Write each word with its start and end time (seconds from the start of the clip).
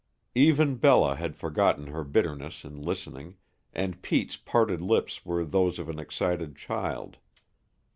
Even 0.33 0.77
Bella 0.77 1.15
had 1.17 1.35
forgotten 1.35 1.85
her 1.85 2.03
bitterness 2.03 2.65
in 2.65 2.81
listening, 2.81 3.37
and 3.71 4.01
Pete's 4.01 4.35
parted 4.35 4.81
lips 4.81 5.23
were 5.23 5.45
those 5.45 5.77
of 5.77 5.89
an 5.89 5.99
excited 5.99 6.55
child. 6.55 7.17